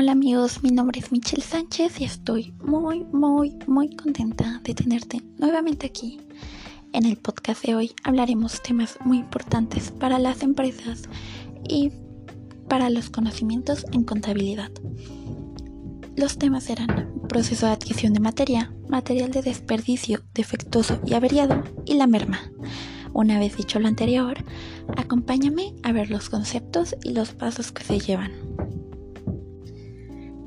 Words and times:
Hola 0.00 0.12
amigos, 0.12 0.62
mi 0.62 0.70
nombre 0.70 1.00
es 1.00 1.10
Michelle 1.10 1.42
Sánchez 1.42 2.00
y 2.00 2.04
estoy 2.04 2.54
muy, 2.64 3.02
muy, 3.06 3.58
muy 3.66 3.96
contenta 3.96 4.60
de 4.62 4.72
tenerte 4.72 5.20
nuevamente 5.38 5.88
aquí. 5.88 6.20
En 6.92 7.04
el 7.04 7.16
podcast 7.16 7.64
de 7.64 7.74
hoy 7.74 7.90
hablaremos 8.04 8.62
temas 8.62 8.96
muy 9.04 9.18
importantes 9.18 9.90
para 9.90 10.20
las 10.20 10.44
empresas 10.44 11.02
y 11.68 11.90
para 12.68 12.90
los 12.90 13.10
conocimientos 13.10 13.86
en 13.90 14.04
contabilidad. 14.04 14.70
Los 16.14 16.38
temas 16.38 16.62
serán 16.62 17.10
proceso 17.28 17.66
de 17.66 17.72
adquisición 17.72 18.12
de 18.14 18.20
materia, 18.20 18.72
material 18.88 19.32
de 19.32 19.42
desperdicio, 19.42 20.22
defectuoso 20.32 21.00
y 21.04 21.14
averiado 21.14 21.64
y 21.86 21.94
la 21.94 22.06
merma. 22.06 22.38
Una 23.14 23.40
vez 23.40 23.56
dicho 23.56 23.80
lo 23.80 23.88
anterior, 23.88 24.44
acompáñame 24.96 25.74
a 25.82 25.90
ver 25.90 26.08
los 26.08 26.30
conceptos 26.30 26.94
y 27.02 27.14
los 27.14 27.32
pasos 27.32 27.72
que 27.72 27.82
se 27.82 27.98
llevan. 27.98 28.30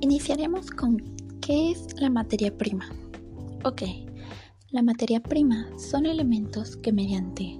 Iniciaremos 0.02 0.72
con 0.72 0.98
¿qué 1.41 1.70
es 1.70 2.00
la 2.02 2.10
materia 2.10 2.58
prima? 2.58 2.90
Ok, 3.64 3.84
la 4.72 4.82
materia 4.82 5.22
prima 5.22 5.70
son 5.77 6.08
elementos 6.08 6.76
que 6.77 6.91
mediante 6.91 7.55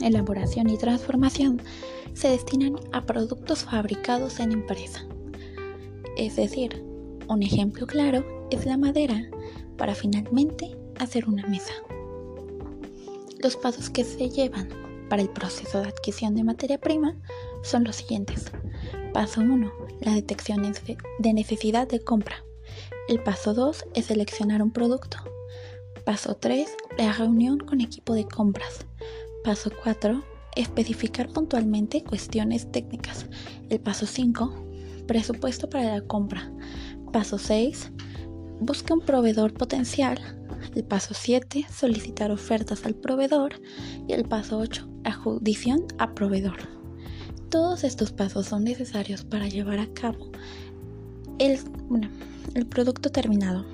elaboración 0.00 0.70
y 0.70 0.78
transformación 0.78 1.60
se 2.14 2.28
destinan 2.28 2.76
a 2.92 3.04
productos 3.04 3.64
fabricados 3.64 4.38
en 4.38 4.52
empresa. 4.52 5.04
Es 6.16 6.36
decir, 6.36 6.84
un 7.28 7.42
ejemplo 7.42 7.84
claro 7.88 8.24
es 8.52 8.64
la 8.64 8.76
madera 8.76 9.28
para 9.76 9.96
finalmente 9.96 10.78
hacer 11.00 11.28
una 11.28 11.48
mesa. 11.48 11.72
Los 13.40 13.56
pasos 13.56 13.90
que 13.90 14.04
se 14.04 14.30
llevan 14.30 14.68
para 15.10 15.20
el 15.20 15.30
proceso 15.30 15.82
de 15.82 15.88
adquisición 15.88 16.36
de 16.36 16.44
materia 16.44 16.78
prima 16.78 17.16
son 17.64 17.82
los 17.82 17.96
siguientes. 17.96 18.52
Paso 19.16 19.40
1. 19.40 19.72
La 20.02 20.12
detección 20.12 20.70
de 21.20 21.32
necesidad 21.32 21.88
de 21.88 22.00
compra. 22.00 22.44
El 23.08 23.22
paso 23.22 23.54
2 23.54 23.86
es 23.94 24.04
seleccionar 24.04 24.60
un 24.60 24.72
producto. 24.72 25.16
Paso 26.04 26.36
3. 26.36 26.68
La 26.98 27.14
reunión 27.14 27.56
con 27.56 27.80
equipo 27.80 28.12
de 28.12 28.26
compras. 28.26 28.84
Paso 29.42 29.70
4. 29.82 30.22
Especificar 30.54 31.30
puntualmente 31.30 32.04
cuestiones 32.04 32.70
técnicas. 32.70 33.24
El 33.70 33.80
paso 33.80 34.04
5. 34.04 34.52
Presupuesto 35.06 35.70
para 35.70 35.94
la 35.94 36.02
compra. 36.02 36.52
Paso 37.10 37.38
6. 37.38 37.92
Busca 38.60 38.92
un 38.92 39.00
proveedor 39.00 39.54
potencial. 39.54 40.20
El 40.74 40.84
paso 40.84 41.14
7. 41.14 41.64
Solicitar 41.74 42.30
ofertas 42.30 42.84
al 42.84 42.94
proveedor. 42.94 43.62
Y 44.06 44.12
el 44.12 44.26
paso 44.28 44.58
8. 44.58 44.86
Ajudición 45.04 45.86
a 45.96 46.14
proveedor. 46.14 46.75
Todos 47.50 47.84
estos 47.84 48.10
pasos 48.10 48.46
son 48.46 48.64
necesarios 48.64 49.24
para 49.24 49.46
llevar 49.46 49.78
a 49.78 49.86
cabo 49.86 50.30
el, 51.38 51.58
producto 52.68 53.10
terminado. 53.10 53.64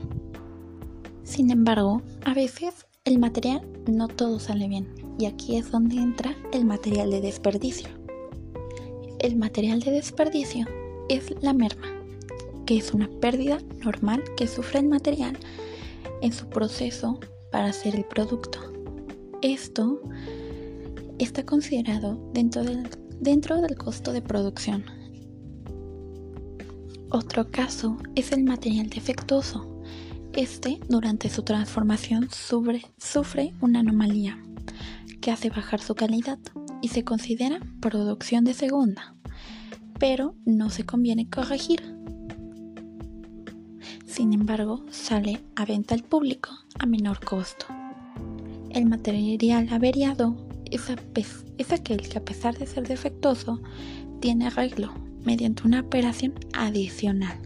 Sin 1.25 1.51
embargo, 1.51 2.03
a 2.25 2.35
veces 2.35 2.87
el 3.05 3.19
material 3.19 3.67
no 3.87 4.09
todo 4.09 4.39
sale 4.39 4.69
bien 4.69 4.89
y 5.19 5.25
aquí 5.25 5.57
es 5.57 5.71
donde 5.71 5.97
entra 5.97 6.37
el 6.53 6.67
material 6.67 7.11
de 7.11 7.23
desperdicio. 7.23 7.89
El 9.21 9.37
material 9.37 9.81
de 9.81 9.93
desperdicio 9.93 10.67
es 11.09 11.33
la 11.41 11.55
merma, 11.55 11.89
que 12.67 12.77
es 12.77 12.93
una 12.93 13.09
pérdida 13.21 13.59
normal 13.83 14.23
que 14.37 14.49
sufre 14.49 14.81
el 14.81 14.89
material 14.89 15.39
en 16.21 16.33
su 16.33 16.47
proceso 16.49 17.19
para 17.51 17.67
hacer 17.67 17.97
el 17.97 18.05
producto. 18.05 18.59
Esto 19.41 20.03
está 21.19 21.47
considerado 21.47 22.19
dentro 22.35 22.65
del 22.65 22.89
dentro 23.21 23.61
del 23.61 23.77
costo 23.77 24.13
de 24.13 24.23
producción. 24.23 24.85
Otro 27.11 27.51
caso 27.51 27.99
es 28.15 28.33
el 28.33 28.43
material 28.43 28.89
defectuoso. 28.89 29.83
Este, 30.33 30.81
durante 30.89 31.29
su 31.29 31.43
transformación, 31.43 32.29
sufre, 32.31 33.53
una 33.61 33.81
anomalía 33.81 34.43
que 35.21 35.31
hace 35.31 35.51
bajar 35.51 35.81
su 35.81 35.95
calidad 35.95 36.39
y 36.81 36.89
se 36.89 37.05
considera 37.05 37.61
producción 37.81 38.45
de 38.45 38.55
segunda, 38.55 39.15
pero 39.99 40.35
no 40.47 40.71
se 40.71 40.85
conviene 40.85 41.29
corregir. 41.29 41.83
Sin 44.07 44.33
embargo, 44.33 44.85
sale 44.91 45.43
a 45.55 45.67
venta 45.67 45.95
al 45.95 46.03
público 46.03 46.51
a 46.79 46.87
menor 46.87 47.23
costo. 47.23 47.67
El 48.71 48.87
material 48.87 49.69
averiado 49.71 50.35
es, 50.73 51.73
aquel 51.73 52.01
que 52.09 52.19
a 52.19 52.25
pesar 52.25 52.59
de 52.59 52.67
ser 52.67 52.87
defectuoso, 52.87 53.61
tiene 54.21 54.47
arreglo 54.47 54.93
mediante 55.25 55.67
una 55.67 55.81
operación 55.81 56.35
adicional 56.53 57.39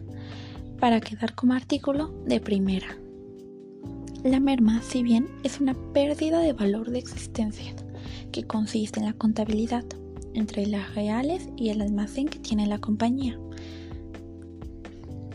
para 0.79 1.01
quedar 1.01 1.35
como 1.35 1.53
artículo 1.53 2.13
de 2.25 2.39
primera. 2.39 2.97
La 4.23 4.39
merma, 4.39 4.81
si 4.81 5.03
bien 5.03 5.27
es 5.43 5.59
una 5.59 5.73
pérdida 5.93 6.39
de 6.39 6.53
valor 6.53 6.89
de 6.89 6.99
existencia, 6.99 7.75
que 8.31 8.43
consiste 8.43 8.99
en 8.99 9.05
la 9.05 9.13
contabilidad 9.13 9.85
entre 10.33 10.65
las 10.65 10.93
reales 10.95 11.49
y 11.55 11.69
el 11.69 11.81
almacén 11.81 12.27
que 12.27 12.39
tiene 12.39 12.67
la 12.67 12.79
compañía. 12.79 13.39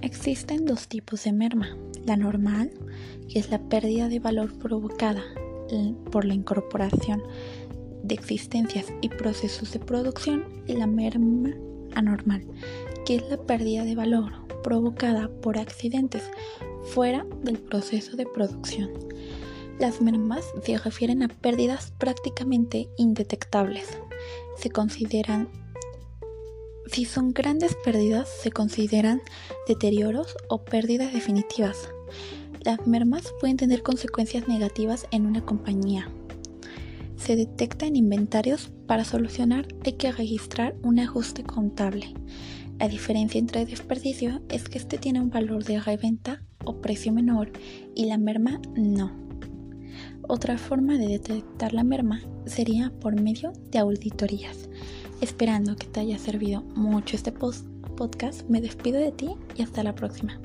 Existen 0.00 0.66
dos 0.66 0.88
tipos 0.88 1.24
de 1.24 1.32
merma, 1.32 1.76
la 2.04 2.16
normal, 2.16 2.70
que 3.28 3.38
es 3.38 3.50
la 3.50 3.60
pérdida 3.60 4.08
de 4.08 4.20
valor 4.20 4.56
provocada 4.58 5.22
por 6.10 6.24
la 6.24 6.34
incorporación 6.34 7.22
de 8.02 8.14
existencias 8.14 8.86
y 9.00 9.08
procesos 9.08 9.72
de 9.72 9.78
producción 9.78 10.44
y 10.66 10.74
la 10.74 10.86
merma 10.86 11.50
anormal, 11.94 12.44
que 13.06 13.16
es 13.16 13.28
la 13.28 13.36
pérdida 13.36 13.84
de 13.84 13.94
valor 13.94 14.32
provocada 14.62 15.28
por 15.40 15.58
accidentes 15.58 16.22
fuera 16.84 17.26
del 17.42 17.58
proceso 17.58 18.16
de 18.16 18.26
producción. 18.26 18.90
Las 19.78 20.00
mermas 20.00 20.44
se 20.62 20.78
refieren 20.78 21.22
a 21.22 21.28
pérdidas 21.28 21.92
prácticamente 21.98 22.88
indetectables. 22.96 23.88
Se 24.56 24.70
consideran, 24.70 25.48
si 26.86 27.04
son 27.04 27.32
grandes 27.32 27.76
pérdidas, 27.84 28.28
se 28.28 28.52
consideran 28.52 29.20
deterioros 29.66 30.36
o 30.48 30.64
pérdidas 30.64 31.12
definitivas. 31.12 31.88
Las 32.64 32.86
mermas 32.86 33.34
pueden 33.40 33.56
tener 33.56 33.82
consecuencias 33.82 34.46
negativas 34.46 35.08
en 35.10 35.26
una 35.26 35.44
compañía, 35.44 36.08
se 37.22 37.36
detecta 37.36 37.86
en 37.86 37.94
inventarios, 37.94 38.72
para 38.88 39.04
solucionar 39.04 39.68
hay 39.84 39.92
que 39.92 40.10
registrar 40.10 40.74
un 40.82 40.98
ajuste 40.98 41.44
contable. 41.44 42.14
La 42.80 42.88
diferencia 42.88 43.38
entre 43.38 43.64
desperdicio 43.64 44.42
es 44.48 44.68
que 44.68 44.78
este 44.78 44.98
tiene 44.98 45.20
un 45.20 45.30
valor 45.30 45.62
de 45.62 45.80
reventa 45.80 46.42
o 46.64 46.80
precio 46.80 47.12
menor 47.12 47.52
y 47.94 48.06
la 48.06 48.18
merma 48.18 48.60
no. 48.74 49.12
Otra 50.26 50.58
forma 50.58 50.98
de 50.98 51.06
detectar 51.06 51.72
la 51.72 51.84
merma 51.84 52.22
sería 52.44 52.92
por 53.00 53.20
medio 53.20 53.52
de 53.70 53.78
auditorías. 53.78 54.68
Esperando 55.20 55.76
que 55.76 55.86
te 55.86 56.00
haya 56.00 56.18
servido 56.18 56.62
mucho 56.74 57.14
este 57.14 57.30
podcast, 57.30 58.48
me 58.48 58.60
despido 58.60 58.98
de 58.98 59.12
ti 59.12 59.36
y 59.56 59.62
hasta 59.62 59.84
la 59.84 59.94
próxima. 59.94 60.40